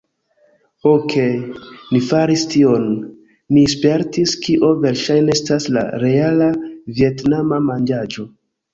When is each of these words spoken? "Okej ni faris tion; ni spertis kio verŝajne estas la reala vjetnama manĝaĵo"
"Okej 0.91 1.35
ni 1.91 2.01
faris 2.07 2.45
tion; 2.55 2.89
ni 3.59 3.67
spertis 3.75 4.35
kio 4.49 4.73
verŝajne 4.89 5.39
estas 5.39 5.71
la 5.79 5.87
reala 6.09 6.53
vjetnama 7.01 7.65
manĝaĵo" 7.73 8.31